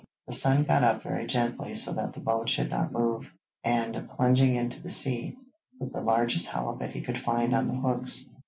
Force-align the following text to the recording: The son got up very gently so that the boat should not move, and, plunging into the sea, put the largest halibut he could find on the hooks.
The 0.25 0.33
son 0.33 0.63
got 0.63 0.83
up 0.83 1.03
very 1.03 1.27
gently 1.27 1.75
so 1.75 1.93
that 1.93 2.13
the 2.13 2.21
boat 2.21 2.49
should 2.49 2.71
not 2.71 2.91
move, 2.91 3.31
and, 3.63 4.09
plunging 4.09 4.55
into 4.55 4.81
the 4.81 4.89
sea, 4.89 5.37
put 5.79 5.93
the 5.93 6.01
largest 6.01 6.47
halibut 6.47 6.89
he 6.89 7.01
could 7.01 7.21
find 7.21 7.53
on 7.53 7.67
the 7.67 7.75
hooks. 7.75 8.27